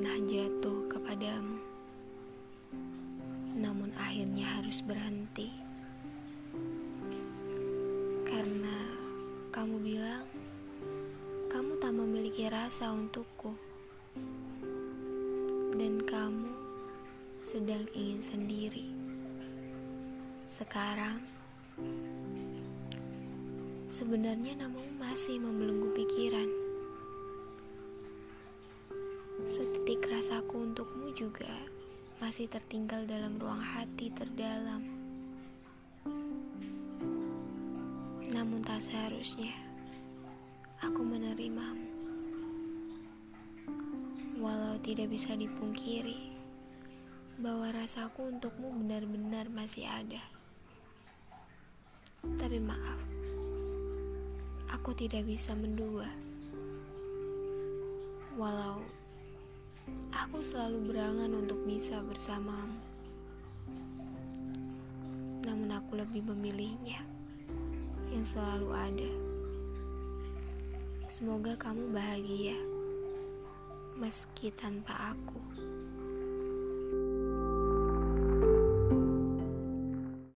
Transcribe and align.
pernah 0.00 0.16
jatuh 0.22 0.86
kepadamu, 0.86 1.58
namun 3.58 3.90
akhirnya 3.98 4.46
harus 4.56 4.80
berhenti 4.86 5.50
karena 8.24 8.78
kamu 9.50 9.76
bilang 9.82 10.24
kamu 11.50 11.74
tak 11.82 11.92
memiliki 11.92 12.46
rasa 12.48 12.94
untukku, 12.94 13.52
dan 15.74 15.98
kamu 16.06 16.54
sedang 17.42 17.84
ingin 17.92 18.22
sendiri. 18.22 18.86
Sekarang, 20.46 21.18
sebenarnya 23.90 24.54
namamu 24.54 25.02
masih 25.02 25.42
membelenggu 25.42 25.92
pikiran. 25.98 26.69
Rasaku 30.20 30.68
untukmu 30.68 31.16
juga 31.16 31.48
masih 32.20 32.44
tertinggal 32.44 33.08
dalam 33.08 33.40
ruang 33.40 33.64
hati 33.64 34.12
terdalam. 34.12 34.84
Namun 38.28 38.60
tak 38.60 38.84
seharusnya 38.84 39.56
aku 40.84 41.00
menerimamu. 41.00 41.88
Walau 44.44 44.76
tidak 44.84 45.08
bisa 45.08 45.32
dipungkiri 45.32 46.36
bahwa 47.40 47.72
rasaku 47.72 48.28
untukmu 48.28 48.76
benar-benar 48.76 49.48
masih 49.48 49.88
ada. 49.88 50.20
Tapi 52.36 52.60
maaf, 52.60 53.00
aku 54.68 54.92
tidak 54.92 55.24
bisa 55.24 55.56
mendua. 55.56 56.12
Walau 58.36 58.99
aku 60.10 60.42
selalu 60.42 60.92
berangan 60.92 61.30
untuk 61.36 61.60
bisa 61.68 62.00
bersamamu. 62.04 62.80
Namun 65.44 65.68
aku 65.72 66.00
lebih 66.00 66.24
memilihnya 66.30 67.02
yang 68.10 68.26
selalu 68.26 68.68
ada. 68.74 69.12
Semoga 71.10 71.58
kamu 71.58 71.90
bahagia 71.90 72.58
meski 74.00 74.48
tanpa 74.56 75.12
aku. 75.12 75.59